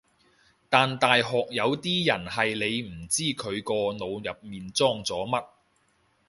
[0.67, 5.45] 但大學有啲人係你唔知佢個腦入面裝咗乜